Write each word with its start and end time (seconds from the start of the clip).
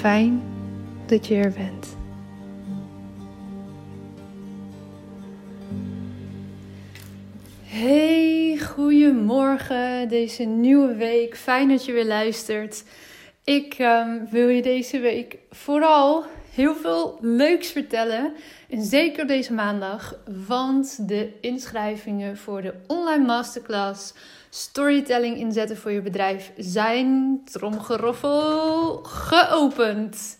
Fijn 0.00 0.42
dat 1.06 1.26
je 1.26 1.34
er 1.34 1.52
bent. 1.52 1.96
Hey, 7.62 8.58
goedemorgen, 8.74 10.08
deze 10.08 10.42
nieuwe 10.42 10.94
week. 10.94 11.36
Fijn 11.36 11.68
dat 11.68 11.84
je 11.84 11.92
weer 11.92 12.06
luistert. 12.06 12.84
Ik 13.44 13.78
um, 13.78 14.28
wil 14.30 14.48
je 14.48 14.62
deze 14.62 14.98
week 14.98 15.38
vooral 15.50 16.24
heel 16.54 16.74
veel 16.74 17.18
leuks 17.20 17.70
vertellen. 17.70 18.32
En 18.68 18.82
zeker 18.82 19.26
deze 19.26 19.52
maandag, 19.52 20.18
want 20.46 21.08
de 21.08 21.32
inschrijvingen 21.40 22.36
voor 22.36 22.62
de 22.62 22.74
online 22.86 23.24
masterclass 23.24 24.14
Storytelling 24.50 25.36
inzetten 25.36 25.76
voor 25.76 25.90
je 25.90 26.00
bedrijf 26.00 26.52
zijn, 26.56 27.40
tromgeroffel, 27.44 28.96
geopend. 29.02 30.38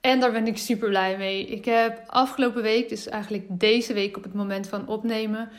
En 0.00 0.20
daar 0.20 0.32
ben 0.32 0.46
ik 0.46 0.58
super 0.58 0.88
blij 0.88 1.16
mee. 1.16 1.46
Ik 1.46 1.64
heb 1.64 2.02
afgelopen 2.06 2.62
week, 2.62 2.88
dus 2.88 3.08
eigenlijk 3.08 3.44
deze 3.48 3.92
week 3.92 4.16
op 4.16 4.22
het 4.22 4.34
moment 4.34 4.68
van 4.68 4.86
opnemen, 4.86 5.50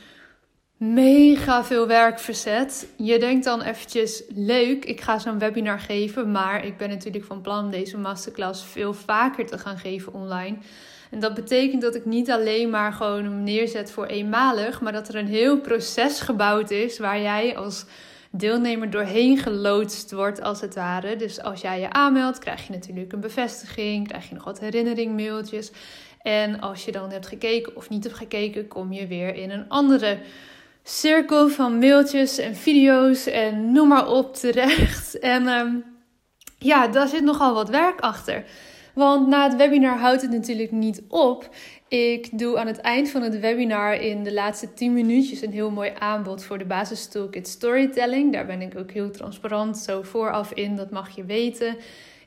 mega 0.77 1.63
veel 1.63 1.87
werk 1.87 2.19
verzet. 2.19 2.87
Je 2.97 3.19
denkt 3.19 3.45
dan 3.45 3.61
eventjes, 3.61 4.23
leuk, 4.35 4.85
ik 4.85 5.01
ga 5.01 5.19
zo'n 5.19 5.39
webinar 5.39 5.79
geven. 5.79 6.31
Maar 6.31 6.65
ik 6.65 6.77
ben 6.77 6.89
natuurlijk 6.89 7.25
van 7.25 7.41
plan 7.41 7.71
deze 7.71 7.97
masterclass 7.97 8.63
veel 8.63 8.93
vaker 8.93 9.45
te 9.45 9.57
gaan 9.57 9.77
geven 9.77 10.13
online. 10.13 10.57
En 11.09 11.19
dat 11.19 11.33
betekent 11.33 11.81
dat 11.81 11.95
ik 11.95 12.05
niet 12.05 12.31
alleen 12.31 12.69
maar 12.69 12.93
gewoon 12.93 13.23
hem 13.23 13.43
neerzet 13.43 13.91
voor 13.91 14.05
eenmalig, 14.05 14.81
maar 14.81 14.91
dat 14.91 15.07
er 15.07 15.15
een 15.15 15.27
heel 15.27 15.59
proces 15.59 16.19
gebouwd 16.19 16.71
is 16.71 16.99
waar 16.99 17.21
jij 17.21 17.57
als 17.57 17.85
deelnemer 18.31 18.89
doorheen 18.89 19.37
geloodst 19.37 20.11
wordt, 20.11 20.41
als 20.41 20.61
het 20.61 20.75
ware. 20.75 21.15
Dus 21.15 21.41
als 21.41 21.61
jij 21.61 21.79
je 21.79 21.91
aanmeldt, 21.91 22.39
krijg 22.39 22.67
je 22.67 22.73
natuurlijk 22.73 23.13
een 23.13 23.19
bevestiging, 23.19 24.07
krijg 24.07 24.29
je 24.29 24.35
nog 24.35 24.43
wat 24.43 24.59
herinneringmailtjes. 24.59 25.71
En 26.21 26.59
als 26.59 26.85
je 26.85 26.91
dan 26.91 27.11
hebt 27.11 27.27
gekeken 27.27 27.75
of 27.75 27.89
niet 27.89 28.03
hebt 28.03 28.15
gekeken, 28.15 28.67
kom 28.67 28.93
je 28.93 29.07
weer 29.07 29.35
in 29.35 29.49
een 29.49 29.69
andere 29.69 30.19
cirkel 30.83 31.49
van 31.49 31.79
mailtjes 31.79 32.37
en 32.37 32.55
video's 32.55 33.25
en 33.25 33.71
noem 33.71 33.87
maar 33.87 34.07
op 34.07 34.35
terecht. 34.35 35.19
En 35.19 35.47
ehm, 35.47 35.75
ja, 36.57 36.87
daar 36.87 37.07
zit 37.07 37.23
nogal 37.23 37.53
wat 37.53 37.69
werk 37.69 37.99
achter. 37.99 38.43
Want 38.99 39.27
na 39.27 39.43
het 39.43 39.55
webinar 39.55 39.97
houdt 39.97 40.21
het 40.21 40.31
natuurlijk 40.31 40.71
niet 40.71 41.01
op. 41.07 41.49
Ik 41.87 42.37
doe 42.39 42.57
aan 42.59 42.67
het 42.67 42.77
eind 42.81 43.09
van 43.09 43.21
het 43.21 43.39
webinar 43.39 43.93
in 43.93 44.23
de 44.23 44.33
laatste 44.33 44.73
10 44.73 44.93
minuutjes 44.93 45.41
een 45.41 45.51
heel 45.51 45.71
mooi 45.71 45.91
aanbod 45.99 46.43
voor 46.43 46.57
de 46.57 46.65
basis 46.65 47.07
Toolkit 47.07 47.47
Storytelling. 47.47 48.33
Daar 48.33 48.45
ben 48.45 48.61
ik 48.61 48.77
ook 48.77 48.91
heel 48.91 49.11
transparant 49.11 49.77
zo 49.77 50.01
vooraf 50.01 50.51
in, 50.51 50.75
dat 50.75 50.91
mag 50.91 51.15
je 51.15 51.23
weten. 51.23 51.75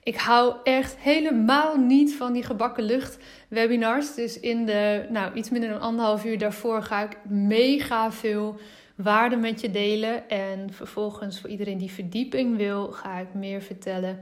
Ik 0.03 0.17
hou 0.17 0.55
echt 0.65 0.97
helemaal 0.99 1.77
niet 1.77 2.15
van 2.15 2.33
die 2.33 2.43
gebakken 2.43 2.85
lucht 2.85 3.19
webinars. 3.49 4.15
Dus 4.15 4.41
in 4.41 4.67
de, 4.67 5.07
nou, 5.11 5.35
iets 5.35 5.51
minder 5.51 5.71
dan 5.71 5.81
anderhalf 5.81 6.25
uur 6.25 6.39
daarvoor 6.39 6.83
ga 6.83 7.03
ik 7.03 7.17
mega 7.29 8.13
veel 8.13 8.57
waarde 8.95 9.37
met 9.37 9.61
je 9.61 9.71
delen. 9.71 10.29
En 10.29 10.73
vervolgens 10.73 11.41
voor 11.41 11.51
iedereen 11.51 11.79
die 11.79 11.93
verdieping 11.93 12.57
wil, 12.57 12.93
ga 12.93 13.19
ik 13.19 13.35
meer 13.35 13.63
vertellen 13.63 14.19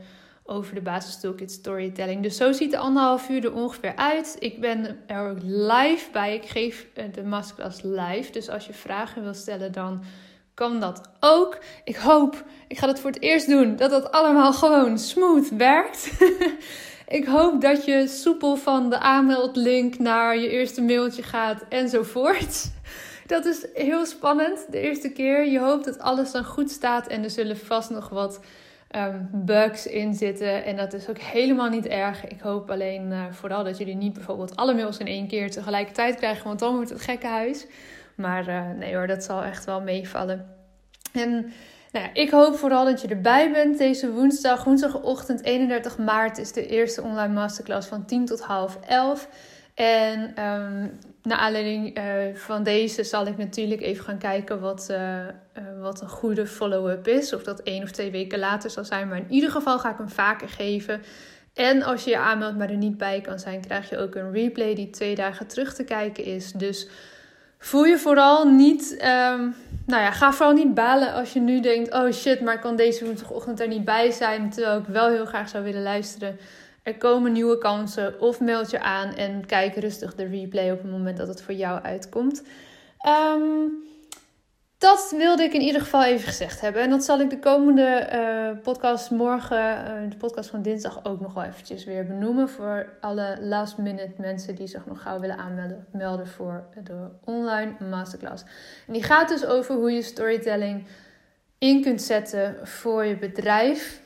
over 0.51 0.75
de 0.75 0.81
basis 0.81 1.21
toolkit 1.21 1.51
storytelling. 1.51 2.23
Dus 2.23 2.37
zo 2.37 2.53
ziet 2.53 2.71
de 2.71 2.79
anderhalf 2.79 3.29
uur 3.29 3.45
er 3.45 3.53
ongeveer 3.53 3.97
uit. 3.97 4.37
Ik 4.39 4.61
ben 4.61 4.99
er 5.07 5.31
ook 5.31 5.39
live 5.43 6.11
bij. 6.13 6.35
Ik 6.35 6.49
geef 6.49 6.87
eh, 6.95 7.05
de 7.13 7.23
masterclass 7.23 7.83
live. 7.83 8.33
Dus 8.33 8.49
als 8.49 8.67
je 8.67 8.73
vragen 8.73 9.23
wil 9.23 9.35
stellen, 9.35 9.73
dan 9.73 10.03
kan 10.55 10.81
dat 10.81 11.11
ook. 11.21 11.59
Ik 11.85 11.97
hoop, 11.97 12.45
ik 12.69 12.79
ga 12.79 12.87
het 12.87 13.01
voor 13.01 13.11
het 13.11 13.23
eerst 13.23 13.47
doen, 13.47 13.77
dat 13.77 13.91
dat 13.91 14.13
allemaal 14.13 14.53
gewoon 14.53 14.99
smooth 14.99 15.57
werkt. 15.57 16.11
ik 17.19 17.25
hoop 17.27 17.61
dat 17.61 17.85
je 17.85 18.09
soepel 18.09 18.57
van 18.57 18.91
de 18.91 18.99
aanmeldlink 18.99 19.99
naar 19.99 20.39
je 20.39 20.49
eerste 20.49 20.83
mailtje 20.83 21.23
gaat 21.23 21.65
enzovoort. 21.69 22.65
Dat 23.27 23.45
is 23.45 23.67
heel 23.75 24.07
spannend 24.07 24.67
de 24.71 24.81
eerste 24.81 25.13
keer. 25.13 25.47
Je 25.47 25.59
hoopt 25.59 25.85
dat 25.85 25.99
alles 25.99 26.33
dan 26.33 26.45
goed 26.45 26.71
staat 26.71 27.07
en 27.07 27.23
er 27.23 27.31
zullen 27.31 27.57
vast 27.57 27.91
nog 27.91 28.09
wat 28.09 28.41
um, 28.97 29.29
bugs 29.33 29.87
in 29.87 30.15
zitten. 30.15 30.65
En 30.65 30.77
dat 30.77 30.93
is 30.93 31.09
ook 31.09 31.19
helemaal 31.19 31.69
niet 31.69 31.87
erg. 31.87 32.27
Ik 32.27 32.41
hoop 32.41 32.71
alleen 32.71 33.11
uh, 33.11 33.25
vooral 33.31 33.65
dat 33.65 33.79
jullie 33.79 33.97
niet 33.97 34.13
bijvoorbeeld 34.13 34.57
alle 34.57 34.75
mails 34.75 34.99
in 34.99 35.07
één 35.07 35.29
keer 35.29 35.51
tegelijkertijd 35.51 36.17
krijgen, 36.17 36.45
want 36.45 36.59
dan 36.59 36.75
wordt 36.75 36.91
het 36.91 37.03
gekke 37.03 37.27
huis. 37.27 37.67
Maar 38.15 38.49
uh, 38.49 38.71
nee 38.79 38.95
hoor, 38.95 39.07
dat 39.07 39.25
zal 39.25 39.43
echt 39.43 39.65
wel 39.65 39.81
meevallen. 39.81 40.47
En 41.13 41.53
Nou 41.93 42.05
ja, 42.05 42.11
ik 42.15 42.31
hoop 42.31 42.57
vooral 42.57 42.85
dat 42.85 43.01
je 43.01 43.09
erbij 43.09 43.53
bent 43.53 43.79
deze 43.79 44.13
woensdag. 44.13 44.65
Woensdagochtend 44.65 45.45
31 45.45 45.99
maart 45.99 46.39
is 46.39 46.53
de 46.53 46.67
eerste 46.67 47.03
online 47.03 47.35
masterclass 47.35 47.89
van 47.89 48.05
10 48.05 48.25
tot 48.25 48.41
half 48.41 48.79
11. 48.87 49.29
En 49.75 50.45
um, 50.45 50.99
naar 51.23 51.39
aanleiding 51.39 51.99
uh, 51.99 52.05
van 52.35 52.63
deze 52.63 53.05
zal 53.05 53.27
ik 53.27 53.37
natuurlijk 53.37 53.81
even 53.81 54.05
gaan 54.05 54.19
kijken 54.19 54.61
wat, 54.61 54.89
uh, 54.91 54.97
uh, 54.99 55.29
wat 55.81 56.01
een 56.01 56.09
goede 56.09 56.47
follow-up 56.47 57.09
is. 57.09 57.33
Of 57.33 57.43
dat 57.43 57.61
één 57.61 57.83
of 57.83 57.91
twee 57.91 58.11
weken 58.11 58.39
later 58.39 58.71
zal 58.71 58.85
zijn. 58.85 59.09
Maar 59.09 59.19
in 59.19 59.31
ieder 59.31 59.51
geval 59.51 59.79
ga 59.79 59.91
ik 59.91 59.99
hem 59.99 60.09
vaker 60.09 60.49
geven. 60.49 61.03
En 61.55 61.83
als 61.83 62.05
je 62.05 62.11
je 62.11 62.19
aanmeldt, 62.19 62.59
maar 62.59 62.71
er 62.71 62.77
niet 62.77 62.99
bij 62.99 63.21
kan 63.21 63.39
zijn, 63.39 63.61
krijg 63.61 63.91
je 63.91 63.99
ook 63.99 64.15
een 64.15 64.33
replay 64.33 64.75
die 64.75 64.91
twee 64.91 65.15
dagen 65.15 65.47
terug 65.47 65.75
te 65.75 65.85
kijken 65.85 66.25
is. 66.25 66.53
Dus 66.53 66.89
voel 67.59 67.85
je 67.85 67.99
vooral 67.99 68.49
niet. 68.49 68.93
Um, 68.93 69.55
nou 69.87 70.03
ja, 70.03 70.11
ga 70.11 70.33
vooral 70.33 70.55
niet 70.55 70.75
balen 70.75 71.13
als 71.13 71.33
je 71.33 71.41
nu 71.41 71.61
denkt: 71.61 71.95
oh 71.95 72.13
shit, 72.13 72.41
maar 72.41 72.55
ik 72.55 72.61
kan 72.61 72.77
deze 72.77 73.05
woensdagochtend 73.05 73.61
er 73.61 73.69
niet 73.69 73.85
bij 73.85 74.11
zijn. 74.11 74.51
Terwijl 74.51 74.79
ik 74.79 74.87
wel 74.87 75.09
heel 75.09 75.27
graag 75.27 75.49
zou 75.49 75.65
willen 75.65 75.83
luisteren. 75.83 76.39
Er 76.83 76.97
komen 76.97 77.33
nieuwe 77.33 77.59
kansen. 77.59 78.21
Of 78.21 78.41
meld 78.41 78.71
je 78.71 78.81
aan 78.81 79.15
en 79.15 79.47
kijk 79.47 79.77
rustig 79.77 80.15
de 80.15 80.25
replay 80.25 80.71
op 80.71 80.83
het 80.83 80.91
moment 80.91 81.17
dat 81.17 81.29
het 81.29 81.43
voor 81.43 81.55
jou 81.55 81.83
uitkomt. 81.83 82.43
Um, 83.37 83.89
dat 84.81 85.15
wilde 85.17 85.43
ik 85.43 85.53
in 85.53 85.61
ieder 85.61 85.81
geval 85.81 86.05
even 86.05 86.29
gezegd 86.29 86.61
hebben. 86.61 86.83
En 86.83 86.91
dat 86.91 87.05
zal 87.05 87.21
ik 87.21 87.31
de 87.31 87.39
komende 87.39 88.09
uh, 88.13 88.63
podcast 88.63 89.11
morgen, 89.11 89.59
uh, 89.59 90.11
de 90.11 90.17
podcast 90.17 90.51
van 90.51 90.63
dinsdag, 90.63 91.05
ook 91.05 91.21
nog 91.21 91.35
wel 91.35 91.45
eventjes 91.45 91.85
weer 91.85 92.07
benoemen. 92.07 92.49
Voor 92.49 92.93
alle 93.01 93.39
last 93.41 93.79
minute 93.79 94.15
mensen 94.17 94.55
die 94.55 94.67
zich 94.67 94.87
nog 94.87 95.03
gauw 95.03 95.21
willen 95.21 95.37
aanmelden 95.37 95.87
melden 95.93 96.27
voor 96.27 96.65
de 96.85 97.09
online 97.25 97.73
masterclass. 97.91 98.43
En 98.87 98.93
die 98.93 99.03
gaat 99.03 99.29
dus 99.29 99.45
over 99.47 99.75
hoe 99.75 99.91
je 99.91 100.03
storytelling 100.03 100.87
in 101.59 101.83
kunt 101.83 102.03
zetten 102.03 102.69
voor 102.69 103.05
je 103.05 103.17
bedrijf. 103.17 104.03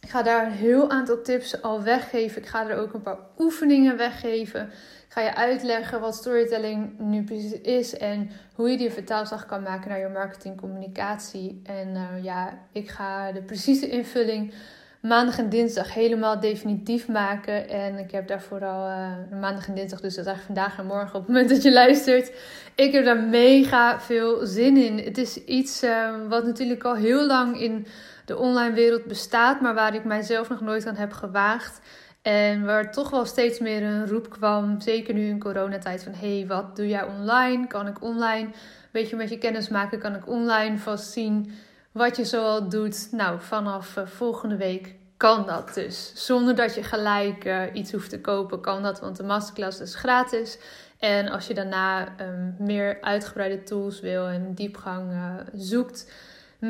Ik 0.00 0.08
ga 0.08 0.22
daar 0.22 0.46
een 0.46 0.52
heel 0.52 0.90
aantal 0.90 1.22
tips 1.22 1.62
al 1.62 1.82
weggeven. 1.82 2.42
Ik 2.42 2.48
ga 2.48 2.68
er 2.68 2.78
ook 2.78 2.94
een 2.94 3.02
paar 3.02 3.18
oefeningen 3.38 3.96
weggeven 3.96 4.70
ga 5.16 5.22
je 5.22 5.34
uitleggen 5.34 6.00
wat 6.00 6.14
storytelling 6.14 6.98
nu 6.98 7.24
precies 7.24 7.60
is 7.60 7.96
en 7.96 8.30
hoe 8.54 8.70
je 8.70 8.76
die 8.76 8.90
vertaalslag 8.90 9.46
kan 9.46 9.62
maken 9.62 9.88
naar 9.88 9.98
je 9.98 10.08
marketingcommunicatie. 10.08 11.60
En 11.64 11.88
uh, 11.88 12.24
ja, 12.24 12.58
ik 12.72 12.88
ga 12.90 13.32
de 13.32 13.42
precieze 13.42 13.88
invulling 13.88 14.54
maandag 15.00 15.38
en 15.38 15.48
dinsdag 15.48 15.94
helemaal 15.94 16.40
definitief 16.40 17.08
maken. 17.08 17.68
En 17.68 17.98
ik 17.98 18.10
heb 18.10 18.28
daar 18.28 18.42
vooral 18.42 18.88
uh, 18.88 19.40
maandag 19.40 19.68
en 19.68 19.74
dinsdag, 19.74 20.00
dus 20.00 20.14
dat 20.14 20.24
is 20.24 20.30
eigenlijk 20.30 20.60
vandaag 20.60 20.78
en 20.78 20.86
morgen 20.86 21.14
op 21.14 21.26
het 21.26 21.28
moment 21.28 21.48
dat 21.48 21.62
je 21.62 21.72
luistert. 21.72 22.32
Ik 22.74 22.92
heb 22.92 23.04
daar 23.04 23.22
mega 23.22 24.00
veel 24.00 24.46
zin 24.46 24.76
in. 24.76 24.98
Het 24.98 25.18
is 25.18 25.44
iets 25.44 25.82
uh, 25.82 26.28
wat 26.28 26.44
natuurlijk 26.44 26.84
al 26.84 26.94
heel 26.94 27.26
lang 27.26 27.60
in 27.60 27.86
de 28.26 28.36
online 28.36 28.74
wereld 28.74 29.04
bestaat, 29.04 29.60
maar 29.60 29.74
waar 29.74 29.94
ik 29.94 30.04
mijzelf 30.04 30.48
nog 30.48 30.60
nooit 30.60 30.86
aan 30.86 30.96
heb 30.96 31.12
gewaagd. 31.12 31.80
En 32.22 32.64
waar 32.64 32.92
toch 32.92 33.10
wel 33.10 33.24
steeds 33.24 33.58
meer 33.58 33.82
een 33.82 34.08
roep 34.08 34.30
kwam, 34.30 34.80
zeker 34.80 35.14
nu 35.14 35.28
in 35.28 35.38
coronatijd, 35.38 36.02
van 36.02 36.12
hey, 36.14 36.44
wat 36.48 36.76
doe 36.76 36.88
jij 36.88 37.02
online? 37.02 37.66
Kan 37.66 37.86
ik 37.86 38.02
online 38.02 38.44
een 38.46 38.52
beetje 38.92 39.16
met 39.16 39.28
je 39.28 39.38
kennis 39.38 39.68
maken? 39.68 39.98
Kan 39.98 40.14
ik 40.14 40.28
online 40.28 40.78
vast 40.78 41.12
zien 41.12 41.52
wat 41.92 42.16
je 42.16 42.24
zoal 42.24 42.68
doet? 42.68 43.08
Nou, 43.10 43.40
vanaf 43.40 43.96
uh, 43.96 44.06
volgende 44.06 44.56
week 44.56 44.94
kan 45.16 45.46
dat 45.46 45.74
dus. 45.74 46.12
Zonder 46.14 46.54
dat 46.54 46.74
je 46.74 46.82
gelijk 46.82 47.44
uh, 47.44 47.62
iets 47.72 47.92
hoeft 47.92 48.10
te 48.10 48.20
kopen, 48.20 48.60
kan 48.60 48.82
dat, 48.82 49.00
want 49.00 49.16
de 49.16 49.22
masterclass 49.22 49.80
is 49.80 49.94
gratis. 49.94 50.58
En 50.98 51.28
als 51.28 51.46
je 51.46 51.54
daarna 51.54 52.20
um, 52.20 52.54
meer 52.58 52.98
uitgebreide 53.00 53.62
tools 53.62 54.00
wil 54.00 54.26
en 54.26 54.54
diepgang 54.54 55.12
uh, 55.12 55.34
zoekt, 55.52 56.10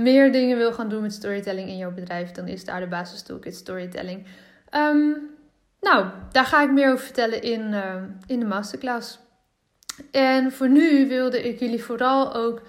meer 0.02 0.32
dingen 0.32 0.56
wil 0.56 0.72
gaan 0.72 0.88
doen 0.88 1.02
met 1.02 1.12
storytelling 1.12 1.68
in 1.68 1.76
jouw 1.76 1.92
bedrijf, 1.92 2.30
dan 2.30 2.48
is 2.48 2.64
daar 2.64 2.80
de 2.80 2.86
basis 2.86 3.22
toolkit 3.22 3.54
storytelling. 3.54 4.26
Um, 4.74 5.30
nou, 5.80 6.06
daar 6.32 6.44
ga 6.44 6.62
ik 6.62 6.70
meer 6.70 6.92
over 6.92 7.04
vertellen 7.04 7.42
in, 7.42 7.72
uh, 7.72 7.94
in 8.26 8.40
de 8.40 8.46
masterclass. 8.46 9.18
En 10.10 10.52
voor 10.52 10.68
nu 10.68 11.08
wilde 11.08 11.48
ik 11.48 11.58
jullie 11.58 11.84
vooral 11.84 12.34
ook 12.34 12.62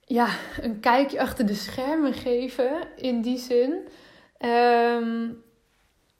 ja, 0.00 0.28
een 0.60 0.80
kijkje 0.80 1.20
achter 1.20 1.46
de 1.46 1.54
schermen 1.54 2.12
geven. 2.12 2.70
In 2.96 3.20
die 3.20 3.38
zin 3.38 3.88
um, 4.40 5.42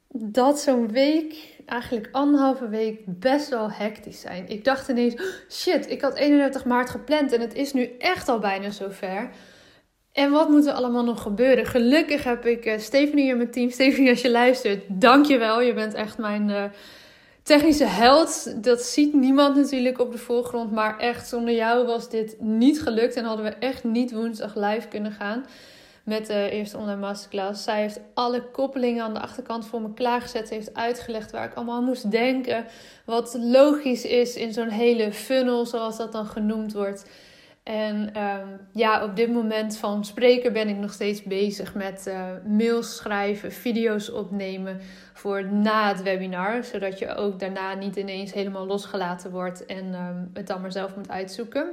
dat 0.08 0.60
zo'n 0.60 0.92
week, 0.92 1.54
eigenlijk 1.66 2.08
anderhalve 2.12 2.68
week, 2.68 3.00
best 3.06 3.48
wel 3.48 3.70
hectisch 3.70 4.20
zijn. 4.20 4.48
Ik 4.48 4.64
dacht 4.64 4.88
ineens, 4.88 5.14
oh, 5.14 5.26
shit, 5.50 5.90
ik 5.90 6.00
had 6.00 6.16
31 6.16 6.64
maart 6.64 6.90
gepland 6.90 7.32
en 7.32 7.40
het 7.40 7.54
is 7.54 7.72
nu 7.72 7.96
echt 7.98 8.28
al 8.28 8.38
bijna 8.38 8.70
zover. 8.70 9.30
En 10.16 10.30
wat 10.30 10.48
moet 10.48 10.66
er 10.66 10.72
allemaal 10.72 11.04
nog 11.04 11.22
gebeuren? 11.22 11.66
Gelukkig 11.66 12.24
heb 12.24 12.46
ik 12.46 12.66
uh, 12.66 12.78
Stephanie 12.78 13.28
in 13.28 13.36
mijn 13.36 13.50
team. 13.50 13.70
Stephanie, 13.80 14.10
als 14.10 14.20
je 14.20 14.30
luistert, 14.30 14.82
dank 14.88 15.26
je 15.26 15.72
bent 15.74 15.94
echt 15.94 16.18
mijn 16.18 16.48
uh, 16.48 16.64
technische 17.42 17.84
held. 17.84 18.64
Dat 18.64 18.82
ziet 18.82 19.14
niemand 19.14 19.56
natuurlijk 19.56 20.00
op 20.00 20.12
de 20.12 20.18
voorgrond. 20.18 20.72
Maar 20.72 20.98
echt, 20.98 21.28
zonder 21.28 21.54
jou 21.54 21.86
was 21.86 22.10
dit 22.10 22.36
niet 22.40 22.82
gelukt. 22.82 23.14
En 23.14 23.24
hadden 23.24 23.44
we 23.44 23.50
echt 23.50 23.84
niet 23.84 24.12
woensdag 24.12 24.54
live 24.54 24.88
kunnen 24.88 25.12
gaan 25.12 25.44
met 26.04 26.26
de 26.26 26.50
eerste 26.50 26.76
online 26.78 27.00
masterclass. 27.00 27.64
Zij 27.64 27.80
heeft 27.80 28.00
alle 28.14 28.42
koppelingen 28.42 29.04
aan 29.04 29.14
de 29.14 29.20
achterkant 29.20 29.66
voor 29.66 29.80
me 29.80 29.94
klaargezet. 29.94 30.48
Ze 30.48 30.54
heeft 30.54 30.74
uitgelegd 30.74 31.30
waar 31.30 31.44
ik 31.44 31.54
allemaal 31.54 31.76
aan 31.76 31.84
moest 31.84 32.10
denken. 32.10 32.66
Wat 33.04 33.36
logisch 33.40 34.04
is 34.04 34.36
in 34.36 34.52
zo'n 34.52 34.68
hele 34.68 35.12
funnel, 35.12 35.66
zoals 35.66 35.96
dat 35.96 36.12
dan 36.12 36.26
genoemd 36.26 36.72
wordt. 36.72 37.04
En 37.66 38.22
um, 38.22 38.60
ja, 38.72 39.04
op 39.04 39.16
dit 39.16 39.32
moment 39.32 39.76
van 39.76 40.04
spreken 40.04 40.52
ben 40.52 40.68
ik 40.68 40.76
nog 40.76 40.92
steeds 40.92 41.22
bezig 41.22 41.74
met 41.74 42.04
uh, 42.08 42.30
mails 42.44 42.96
schrijven, 42.96 43.52
video's 43.52 44.08
opnemen 44.12 44.80
voor 45.12 45.44
na 45.44 45.88
het 45.88 46.02
webinar. 46.02 46.64
Zodat 46.64 46.98
je 46.98 47.14
ook 47.14 47.38
daarna 47.38 47.74
niet 47.74 47.96
ineens 47.96 48.32
helemaal 48.32 48.66
losgelaten 48.66 49.30
wordt 49.30 49.66
en 49.66 49.94
um, 49.94 50.30
het 50.34 50.46
dan 50.46 50.60
maar 50.60 50.72
zelf 50.72 50.96
moet 50.96 51.10
uitzoeken. 51.10 51.66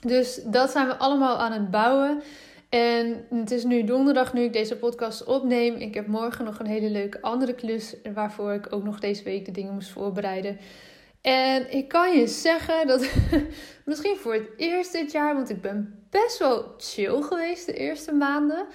Dus 0.00 0.42
dat 0.46 0.70
zijn 0.70 0.86
we 0.86 0.96
allemaal 0.96 1.38
aan 1.38 1.52
het 1.52 1.70
bouwen. 1.70 2.22
En 2.68 3.24
het 3.30 3.50
is 3.50 3.64
nu 3.64 3.84
donderdag 3.84 4.32
nu 4.32 4.42
ik 4.42 4.52
deze 4.52 4.76
podcast 4.76 5.24
opneem. 5.24 5.74
Ik 5.74 5.94
heb 5.94 6.06
morgen 6.06 6.44
nog 6.44 6.58
een 6.58 6.66
hele 6.66 6.90
leuke 6.90 7.22
andere 7.22 7.54
klus 7.54 7.96
waarvoor 8.14 8.52
ik 8.52 8.66
ook 8.70 8.84
nog 8.84 9.00
deze 9.00 9.24
week 9.24 9.44
de 9.44 9.52
dingen 9.52 9.74
moest 9.74 9.90
voorbereiden. 9.90 10.58
En 11.22 11.72
ik 11.72 11.88
kan 11.88 12.18
je 12.18 12.26
zeggen 12.26 12.86
dat 12.86 13.10
misschien 13.84 14.16
voor 14.16 14.34
het 14.34 14.48
eerst 14.56 14.92
dit 14.92 15.12
jaar, 15.12 15.34
want 15.34 15.50
ik 15.50 15.60
ben 15.60 16.04
best 16.10 16.38
wel 16.38 16.74
chill 16.78 17.22
geweest 17.22 17.66
de 17.66 17.72
eerste 17.72 18.12
maanden. 18.12 18.66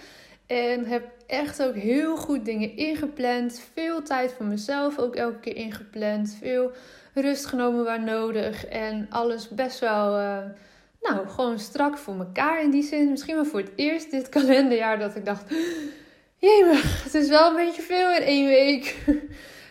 En 0.47 0.85
heb 0.85 1.03
echt 1.27 1.63
ook 1.63 1.75
heel 1.75 2.17
goed 2.17 2.45
dingen 2.45 2.77
ingepland. 2.77 3.61
Veel 3.73 4.01
tijd 4.01 4.33
voor 4.33 4.45
mezelf 4.45 4.97
ook 4.97 5.15
elke 5.15 5.39
keer 5.39 5.55
ingepland. 5.55 6.37
Veel 6.39 6.71
rust 7.13 7.45
genomen 7.45 7.83
waar 7.83 8.03
nodig. 8.03 8.65
En 8.65 9.07
alles 9.09 9.49
best 9.49 9.79
wel, 9.79 10.19
uh, 10.19 10.37
nou, 11.01 11.27
gewoon 11.27 11.59
strak 11.59 11.97
voor 11.97 12.15
elkaar 12.17 12.63
in 12.63 12.71
die 12.71 12.83
zin. 12.83 13.09
Misschien 13.09 13.35
wel 13.35 13.45
voor 13.45 13.59
het 13.59 13.71
eerst 13.75 14.11
dit 14.11 14.29
kalenderjaar 14.39 14.99
dat 14.99 15.15
ik 15.15 15.25
dacht... 15.25 15.53
Jemig, 16.37 17.03
het 17.03 17.13
is 17.13 17.29
wel 17.29 17.49
een 17.49 17.65
beetje 17.65 17.81
veel 17.81 18.11
in 18.11 18.21
één 18.21 18.47
week. 18.47 18.95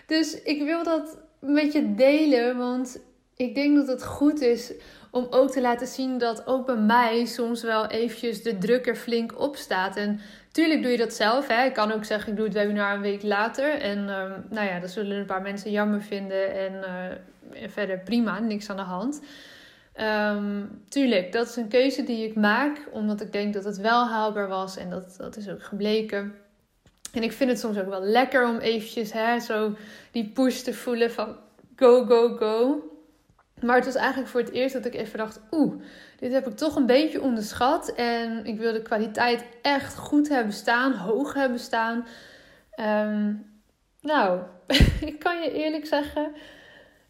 Dus 0.06 0.42
ik 0.42 0.62
wil 0.62 0.82
dat 0.82 1.18
met 1.44 1.72
je 1.72 1.94
delen. 1.94 2.56
Want 2.56 2.98
ik 3.36 3.54
denk 3.54 3.76
dat 3.76 3.86
het 3.86 4.04
goed 4.04 4.40
is 4.40 4.72
om 5.10 5.26
ook 5.30 5.50
te 5.50 5.60
laten 5.60 5.86
zien 5.86 6.18
dat 6.18 6.46
ook 6.46 6.66
bij 6.66 6.76
mij 6.76 7.24
soms 7.24 7.62
wel 7.62 7.86
eventjes 7.86 8.42
de 8.42 8.58
druk 8.58 8.86
er 8.86 8.96
flink 8.96 9.40
op 9.40 9.56
staat. 9.56 9.96
En 9.96 10.20
tuurlijk 10.52 10.82
doe 10.82 10.90
je 10.90 10.96
dat 10.96 11.12
zelf. 11.12 11.48
Hè. 11.48 11.64
Ik 11.64 11.72
kan 11.72 11.92
ook 11.92 12.04
zeggen, 12.04 12.30
ik 12.30 12.36
doe 12.36 12.44
het 12.44 12.54
webinar 12.54 12.94
een 12.94 13.00
week 13.00 13.22
later. 13.22 13.80
En 13.80 13.98
um, 13.98 14.44
nou 14.50 14.66
ja, 14.66 14.80
dat 14.80 14.90
zullen 14.90 15.16
een 15.16 15.26
paar 15.26 15.42
mensen 15.42 15.70
jammer 15.70 16.02
vinden. 16.02 16.54
En 16.54 16.72
uh, 16.72 17.68
verder 17.68 17.98
prima, 17.98 18.38
niks 18.38 18.70
aan 18.70 18.76
de 18.76 18.82
hand. 18.82 19.22
Um, 20.00 20.82
tuurlijk, 20.88 21.32
dat 21.32 21.48
is 21.48 21.56
een 21.56 21.68
keuze 21.68 22.02
die 22.02 22.28
ik 22.28 22.34
maak. 22.34 22.88
Omdat 22.92 23.20
ik 23.20 23.32
denk 23.32 23.54
dat 23.54 23.64
het 23.64 23.76
wel 23.76 24.08
haalbaar 24.08 24.48
was. 24.48 24.76
En 24.76 24.90
dat, 24.90 25.14
dat 25.18 25.36
is 25.36 25.48
ook 25.48 25.62
gebleken. 25.62 26.34
En 27.14 27.22
ik 27.22 27.32
vind 27.32 27.50
het 27.50 27.58
soms 27.58 27.78
ook 27.78 27.88
wel 27.88 28.02
lekker 28.02 28.48
om 28.48 28.58
eventjes 28.58 29.12
hè, 29.12 29.40
zo 29.40 29.74
die 30.10 30.28
push 30.28 30.60
te 30.60 30.74
voelen 30.74 31.10
van 31.10 31.36
go, 31.76 32.04
go, 32.04 32.36
go. 32.36 32.82
Maar 33.60 33.76
het 33.76 33.84
was 33.84 33.94
eigenlijk 33.94 34.28
voor 34.28 34.40
het 34.40 34.50
eerst 34.50 34.74
dat 34.74 34.84
ik 34.84 34.94
even 34.94 35.18
dacht, 35.18 35.40
oeh, 35.50 35.82
dit 36.18 36.32
heb 36.32 36.46
ik 36.46 36.56
toch 36.56 36.76
een 36.76 36.86
beetje 36.86 37.22
onderschat. 37.22 37.92
En 37.94 38.44
ik 38.44 38.58
wil 38.58 38.72
de 38.72 38.82
kwaliteit 38.82 39.44
echt 39.62 39.96
goed 39.96 40.28
hebben 40.28 40.52
staan, 40.52 40.92
hoog 40.92 41.34
hebben 41.34 41.58
staan. 41.58 42.06
Um, 42.80 43.52
nou, 44.00 44.40
ik 45.10 45.18
kan 45.18 45.42
je 45.42 45.52
eerlijk 45.52 45.86
zeggen, 45.86 46.32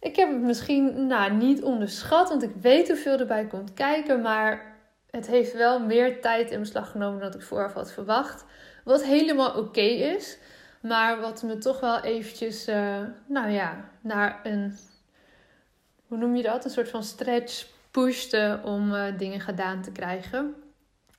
ik 0.00 0.16
heb 0.16 0.30
het 0.30 0.40
misschien 0.40 1.06
nou, 1.06 1.32
niet 1.32 1.62
onderschat, 1.62 2.28
want 2.28 2.42
ik 2.42 2.52
weet 2.61 2.88
hoeveel 2.88 3.18
erbij 3.18 3.46
komt 3.46 3.73
kijken. 3.73 4.20
Maar 4.20 4.76
het 5.11 5.26
heeft 5.26 5.52
wel 5.52 5.80
meer 5.80 6.20
tijd 6.20 6.50
in 6.50 6.61
beslag 6.61 6.90
genomen 6.90 7.20
dan 7.20 7.34
ik 7.34 7.42
vooraf 7.42 7.73
had 7.73 7.92
verwacht. 7.92 8.44
Wat 8.84 9.04
helemaal 9.04 9.58
oké 9.58 9.80
is. 9.80 10.38
Maar 10.80 11.20
wat 11.20 11.42
me 11.42 11.58
toch 11.58 11.80
wel 11.80 12.00
eventjes, 12.00 12.68
uh, 12.68 13.00
nou 13.26 13.50
ja, 13.50 13.90
naar 14.00 14.40
een, 14.42 14.78
hoe 16.06 16.18
noem 16.18 16.36
je 16.36 16.42
dat? 16.42 16.64
Een 16.64 16.70
soort 16.70 16.88
van 16.88 17.02
stretch 17.02 17.66
pushte 17.90 18.60
om 18.64 18.92
uh, 18.92 19.04
dingen 19.18 19.40
gedaan 19.40 19.82
te 19.82 19.92
krijgen. 19.92 20.54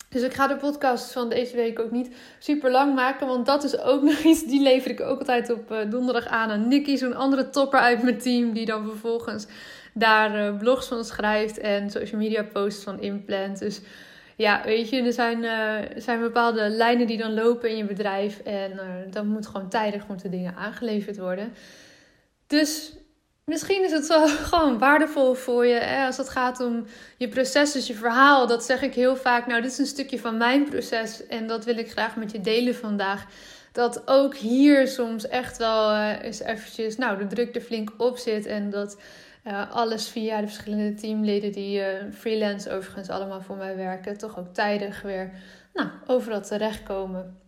Dus 0.09 0.21
ik 0.21 0.33
ga 0.33 0.47
de 0.47 0.55
podcast 0.55 1.11
van 1.11 1.29
deze 1.29 1.55
week 1.55 1.79
ook 1.79 1.91
niet 1.91 2.15
super 2.39 2.71
lang 2.71 2.95
maken. 2.95 3.27
Want 3.27 3.45
dat 3.45 3.63
is 3.63 3.79
ook 3.79 4.01
nog 4.01 4.17
iets. 4.17 4.45
Die 4.45 4.61
lever 4.61 4.91
ik 4.91 5.01
ook 5.01 5.19
altijd 5.19 5.49
op 5.49 5.71
uh, 5.71 5.77
donderdag 5.89 6.27
aan 6.27 6.49
aan 6.49 6.67
Nicky. 6.67 6.95
Zo'n 6.95 7.15
andere 7.15 7.49
topper 7.49 7.79
uit 7.79 8.03
mijn 8.03 8.17
team. 8.17 8.53
Die 8.53 8.65
dan 8.65 8.85
vervolgens 8.87 9.47
daar 9.93 10.53
blogs 10.53 10.87
van 10.87 11.05
schrijft. 11.05 11.57
En 11.57 11.89
social 11.89 12.21
media 12.21 12.43
posts 12.43 12.83
van 12.83 13.01
inplant. 13.01 13.59
Dus 13.59 13.81
ja, 14.35 14.61
weet 14.65 14.89
je, 14.89 15.01
er 15.01 15.13
zijn, 15.13 15.43
uh, 15.43 15.99
zijn 16.01 16.19
bepaalde 16.19 16.69
lijnen 16.69 17.07
die 17.07 17.17
dan 17.17 17.33
lopen 17.33 17.69
in 17.69 17.77
je 17.77 17.85
bedrijf. 17.85 18.39
En 18.39 18.79
dan 19.09 19.27
moet 19.27 19.47
gewoon 19.47 19.69
tijdig 19.69 20.07
moeten 20.07 20.31
dingen 20.31 20.55
aangeleverd 20.55 21.17
worden. 21.17 21.53
Dus 22.47 22.93
misschien 23.43 23.83
is 23.83 23.91
het 23.91 24.07
wel 24.07 24.27
gewoon 24.49 24.77
waardevol 24.77 25.33
voor 25.33 25.65
je 25.65 25.79
hè, 25.79 26.05
als 26.05 26.17
het 26.17 26.29
gaat 26.29 26.59
om 26.59 26.85
je 27.17 27.27
proces, 27.27 27.71
dus 27.71 27.87
je 27.87 27.93
verhaal. 27.93 28.47
Dat 28.47 28.63
zeg 28.63 28.81
ik 28.81 28.93
heel 28.93 29.15
vaak. 29.15 29.47
Nou, 29.47 29.61
dit 29.61 29.71
is 29.71 29.77
een 29.77 29.85
stukje 29.85 30.19
van 30.19 30.37
mijn 30.37 30.69
proces 30.69 31.27
en 31.27 31.47
dat 31.47 31.65
wil 31.65 31.77
ik 31.77 31.91
graag 31.91 32.15
met 32.15 32.31
je 32.31 32.41
delen 32.41 32.75
vandaag. 32.75 33.25
Dat 33.71 34.01
ook 34.07 34.35
hier 34.35 34.87
soms 34.87 35.27
echt 35.27 35.57
wel 35.57 35.91
uh, 35.91 36.21
eens 36.21 36.39
eventjes, 36.39 36.97
nou, 36.97 37.17
de 37.17 37.27
druk 37.27 37.55
er 37.55 37.61
flink 37.61 37.91
op 37.97 38.17
zit 38.17 38.45
en 38.45 38.69
dat 38.69 38.97
uh, 39.47 39.71
alles 39.71 40.07
via 40.09 40.41
de 40.41 40.47
verschillende 40.47 40.93
teamleden 40.93 41.51
die 41.51 41.79
uh, 41.79 41.85
freelance 42.13 42.71
overigens 42.71 43.09
allemaal 43.09 43.41
voor 43.41 43.55
mij 43.55 43.75
werken, 43.75 44.17
toch 44.17 44.39
ook 44.39 44.53
tijdig 44.53 45.01
weer 45.01 45.31
nou, 45.73 45.89
overal 46.05 46.41
terechtkomen. 46.41 47.39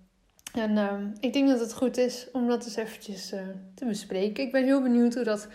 En 0.54 0.72
uh, 0.72 0.94
ik 1.20 1.34
denk 1.34 1.48
dat 1.48 1.60
het 1.60 1.74
goed 1.74 1.98
is 1.98 2.28
om 2.32 2.48
dat 2.48 2.66
eens 2.66 2.76
eventjes 2.76 3.30
te 3.76 3.86
bespreken. 3.86 4.44
Ik 4.44 4.52
ben 4.52 4.64
heel 4.64 4.82
benieuwd 4.82 5.14
hoe 5.14 5.24
dat 5.24 5.48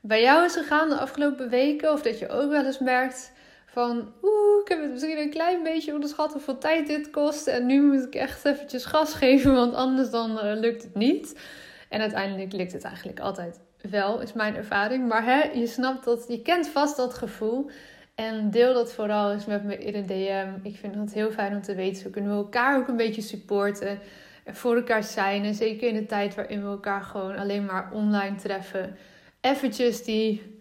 bij 0.00 0.22
jou 0.22 0.44
is 0.44 0.52
gegaan 0.52 0.88
de 0.88 0.98
afgelopen 0.98 1.48
weken. 1.48 1.92
Of 1.92 2.02
dat 2.02 2.18
je 2.18 2.28
ook 2.28 2.50
wel 2.50 2.64
eens 2.64 2.78
merkt 2.78 3.32
van, 3.66 4.12
oeh, 4.22 4.60
ik 4.62 4.68
heb 4.68 4.80
het 4.80 4.90
misschien 4.90 5.18
een 5.18 5.30
klein 5.30 5.62
beetje 5.62 5.94
onderschat 5.94 6.32
hoeveel 6.32 6.58
tijd 6.58 6.86
dit 6.86 7.10
kost. 7.10 7.46
En 7.46 7.66
nu 7.66 7.82
moet 7.82 8.04
ik 8.04 8.14
echt 8.14 8.44
eventjes 8.44 8.84
gas 8.84 9.14
geven, 9.14 9.54
want 9.54 9.74
anders 9.74 10.10
dan 10.10 10.58
lukt 10.58 10.82
het 10.82 10.94
niet. 10.94 11.40
En 11.88 12.00
uiteindelijk 12.00 12.52
lukt 12.52 12.72
het 12.72 12.84
eigenlijk 12.84 13.20
altijd 13.20 13.60
wel, 13.80 14.20
is 14.20 14.32
mijn 14.32 14.54
ervaring. 14.54 15.08
Maar 15.08 15.24
hè, 15.24 15.42
je 15.42 15.66
snapt 15.66 16.04
dat, 16.04 16.24
je 16.28 16.42
kent 16.42 16.68
vast 16.68 16.96
dat 16.96 17.14
gevoel. 17.14 17.70
En 18.14 18.50
deel 18.50 18.74
dat 18.74 18.92
vooral 18.92 19.32
eens 19.32 19.46
met 19.46 19.64
me 19.64 19.78
in 19.78 19.94
een 19.94 20.06
DM. 20.06 20.68
Ik 20.68 20.76
vind 20.76 20.94
het 20.94 21.12
heel 21.12 21.30
fijn 21.30 21.54
om 21.54 21.62
te 21.62 21.74
weten. 21.74 22.02
Zo 22.02 22.10
kunnen 22.10 22.30
we 22.30 22.36
elkaar 22.36 22.78
ook 22.78 22.88
een 22.88 22.96
beetje 22.96 23.22
supporten. 23.22 23.98
En 24.44 24.54
voor 24.54 24.76
elkaar 24.76 25.02
zijn. 25.02 25.44
En 25.44 25.54
zeker 25.54 25.88
in 25.88 25.94
de 25.94 26.06
tijd 26.06 26.34
waarin 26.34 26.62
we 26.62 26.68
elkaar 26.68 27.02
gewoon 27.02 27.36
alleen 27.36 27.64
maar 27.64 27.90
online 27.92 28.36
treffen 28.36 28.96
eventjes 29.40 30.04
die 30.04 30.56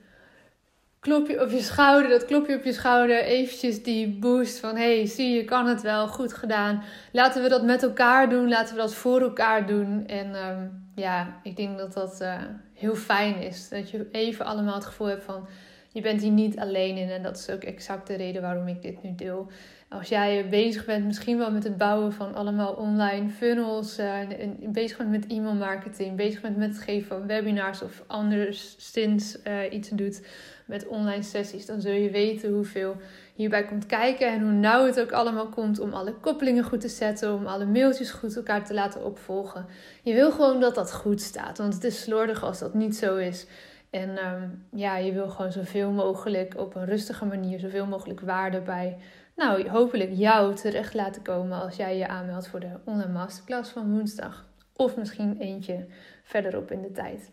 klopje 0.99 1.41
op 1.41 1.49
je 1.49 1.61
schouder, 1.61 2.09
dat 2.09 2.25
klopje 2.25 2.55
op 2.55 2.63
je 2.63 2.73
schouder, 2.73 3.23
eventjes 3.23 3.83
die 3.83 4.07
boost 4.07 4.59
van 4.59 4.75
hey, 4.75 5.05
zie 5.05 5.35
je 5.35 5.43
kan 5.43 5.67
het 5.67 5.81
wel, 5.81 6.07
goed 6.07 6.33
gedaan. 6.33 6.83
Laten 7.11 7.41
we 7.43 7.49
dat 7.49 7.63
met 7.63 7.83
elkaar 7.83 8.29
doen, 8.29 8.47
laten 8.47 8.75
we 8.75 8.81
dat 8.81 8.93
voor 8.93 9.21
elkaar 9.21 9.67
doen. 9.67 10.07
En 10.07 10.35
um, 10.35 10.86
ja, 10.97 11.39
ik 11.43 11.55
denk 11.55 11.77
dat 11.77 11.93
dat 11.93 12.21
uh, 12.21 12.41
heel 12.73 12.95
fijn 12.95 13.41
is. 13.41 13.69
Dat 13.69 13.89
je 13.89 14.07
even 14.11 14.45
allemaal 14.45 14.75
het 14.75 14.85
gevoel 14.85 15.07
hebt 15.07 15.23
van 15.23 15.47
je 15.91 16.01
bent 16.01 16.21
hier 16.21 16.31
niet 16.31 16.59
alleen 16.59 16.97
in. 16.97 17.09
En 17.09 17.23
dat 17.23 17.37
is 17.37 17.49
ook 17.49 17.63
exact 17.63 18.07
de 18.07 18.15
reden 18.15 18.41
waarom 18.41 18.67
ik 18.67 18.81
dit 18.81 19.03
nu 19.03 19.15
deel. 19.15 19.47
Als 19.89 20.09
jij 20.09 20.49
bezig 20.49 20.85
bent, 20.85 21.05
misschien 21.05 21.37
wel 21.37 21.51
met 21.51 21.63
het 21.63 21.77
bouwen 21.77 22.13
van 22.13 22.35
allemaal 22.35 22.73
online 22.73 23.29
funnels, 23.29 23.99
uh, 23.99 24.15
bezig 24.59 24.97
bent 24.97 25.09
met 25.09 25.27
e-mail 25.27 25.53
marketing, 25.53 26.15
bezig 26.15 26.41
bent 26.41 26.57
met 26.57 26.69
het 26.69 26.83
geven 26.83 27.07
van 27.07 27.27
webinars 27.27 27.81
of 27.81 28.03
anders 28.07 28.75
sinds 28.91 29.37
uh, 29.47 29.73
iets 29.73 29.89
doet 29.89 30.27
met 30.65 30.87
online 30.87 31.23
sessies, 31.23 31.65
dan 31.65 31.81
zul 31.81 31.93
je 31.93 32.09
weten 32.09 32.51
hoeveel 32.51 32.95
hierbij 33.37 33.65
komt 33.65 33.85
kijken 33.85 34.27
en 34.27 34.41
hoe 34.41 34.51
nauw 34.51 34.85
het 34.85 34.99
ook 34.99 35.11
allemaal 35.11 35.47
komt 35.47 35.79
om 35.79 35.93
alle 35.93 36.13
koppelingen 36.13 36.63
goed 36.63 36.81
te 36.81 36.87
zetten, 36.87 37.33
om 37.33 37.45
alle 37.45 37.65
mailtjes 37.65 38.11
goed 38.11 38.35
elkaar 38.35 38.65
te 38.65 38.73
laten 38.73 39.05
opvolgen. 39.05 39.65
Je 40.03 40.13
wil 40.13 40.31
gewoon 40.31 40.59
dat 40.59 40.75
dat 40.75 40.93
goed 40.93 41.21
staat, 41.21 41.57
want 41.57 41.73
het 41.73 41.83
is 41.83 42.01
slordig 42.01 42.43
als 42.43 42.59
dat 42.59 42.73
niet 42.73 42.95
zo 42.95 43.15
is. 43.15 43.47
En 43.89 44.09
um, 44.25 44.65
ja, 44.71 44.97
je 44.97 45.13
wil 45.13 45.29
gewoon 45.29 45.51
zoveel 45.51 45.91
mogelijk 45.91 46.53
op 46.57 46.75
een 46.75 46.85
rustige 46.85 47.25
manier, 47.25 47.59
zoveel 47.59 47.85
mogelijk 47.85 48.19
waarde 48.19 48.61
bij, 48.61 48.97
nou, 49.35 49.69
hopelijk 49.69 50.11
jou 50.13 50.55
terecht 50.55 50.93
laten 50.93 51.21
komen 51.21 51.61
als 51.61 51.75
jij 51.75 51.97
je 51.97 52.07
aanmeldt 52.07 52.47
voor 52.47 52.59
de 52.59 52.79
online 52.85 53.11
masterclass 53.11 53.71
van 53.71 53.91
woensdag. 53.91 54.45
Of 54.75 54.97
misschien 54.97 55.37
eentje 55.39 55.85
verderop 56.23 56.71
in 56.71 56.81
de 56.81 56.91
tijd. 56.91 57.31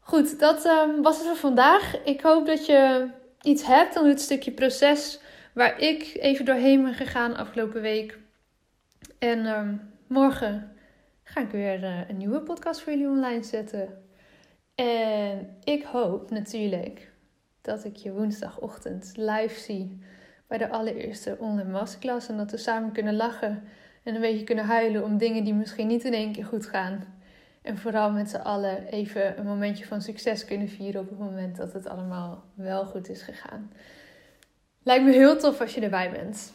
Goed, 0.00 0.40
dat 0.40 0.64
um, 0.64 1.02
was 1.02 1.18
het 1.18 1.26
voor 1.26 1.36
vandaag. 1.36 2.04
Ik 2.04 2.20
hoop 2.20 2.46
dat 2.46 2.66
je 2.66 3.08
iets 3.42 3.66
hebt 3.66 3.96
aan 3.96 4.04
dit 4.04 4.20
stukje 4.20 4.50
proces 4.50 5.20
waar 5.54 5.80
ik 5.80 6.16
even 6.20 6.44
doorheen 6.44 6.82
ben 6.82 6.94
gegaan 6.94 7.36
afgelopen 7.36 7.80
week. 7.80 8.18
En 9.18 9.46
um, 9.46 9.80
morgen 10.06 10.76
ga 11.22 11.40
ik 11.40 11.50
weer 11.50 11.82
uh, 11.82 12.08
een 12.08 12.16
nieuwe 12.16 12.40
podcast 12.40 12.80
voor 12.80 12.92
jullie 12.92 13.08
online 13.08 13.42
zetten. 13.42 14.02
En 14.74 15.56
ik 15.64 15.82
hoop 15.82 16.30
natuurlijk 16.30 17.10
dat 17.60 17.84
ik 17.84 17.96
je 17.96 18.12
woensdagochtend 18.12 19.12
live 19.16 19.60
zie 19.60 19.98
bij 20.46 20.58
de 20.58 20.68
allereerste 20.68 21.36
online 21.38 21.70
masterclass. 21.70 22.28
En 22.28 22.36
dat 22.36 22.50
we 22.50 22.56
samen 22.56 22.92
kunnen 22.92 23.16
lachen 23.16 23.62
en 24.02 24.14
een 24.14 24.20
beetje 24.20 24.44
kunnen 24.44 24.64
huilen 24.64 25.04
om 25.04 25.18
dingen 25.18 25.44
die 25.44 25.54
misschien 25.54 25.86
niet 25.86 26.04
in 26.04 26.14
één 26.14 26.32
keer 26.32 26.44
goed 26.44 26.66
gaan. 26.66 27.20
En 27.62 27.78
vooral 27.78 28.10
met 28.10 28.30
z'n 28.30 28.36
allen 28.36 28.86
even 28.86 29.38
een 29.38 29.46
momentje 29.46 29.86
van 29.86 30.02
succes 30.02 30.44
kunnen 30.44 30.68
vieren 30.68 31.00
op 31.00 31.08
het 31.08 31.18
moment 31.18 31.56
dat 31.56 31.72
het 31.72 31.86
allemaal 31.86 32.44
wel 32.54 32.84
goed 32.84 33.08
is 33.08 33.22
gegaan. 33.22 33.70
Lijkt 34.82 35.04
me 35.04 35.12
heel 35.12 35.38
tof 35.38 35.60
als 35.60 35.74
je 35.74 35.80
erbij 35.80 36.10
bent. 36.10 36.52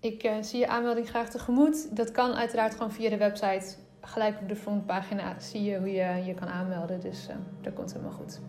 Ik 0.00 0.24
uh, 0.24 0.34
zie 0.40 0.58
je 0.58 0.68
aanmelding 0.68 1.08
graag 1.08 1.30
tegemoet. 1.30 1.96
Dat 1.96 2.10
kan 2.10 2.34
uiteraard 2.34 2.72
gewoon 2.72 2.92
via 2.92 3.10
de 3.10 3.16
website 3.16 3.74
gelijk 4.00 4.40
op 4.40 4.48
de 4.48 4.56
frontpagina 4.56 5.40
zie 5.40 5.62
je 5.62 5.78
hoe 5.78 5.92
je 5.92 6.22
je 6.24 6.34
kan 6.34 6.48
aanmelden. 6.48 7.00
Dus 7.00 7.28
uh, 7.28 7.34
dat 7.60 7.72
komt 7.72 7.92
helemaal 7.92 8.12
goed. 8.12 8.40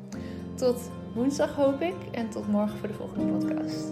Tot 0.56 0.90
woensdag 1.14 1.56
hoop 1.56 1.82
ik 1.82 1.96
en 2.12 2.30
tot 2.30 2.48
morgen 2.48 2.78
voor 2.78 2.88
de 2.88 2.94
volgende 2.94 3.32
podcast. 3.32 3.92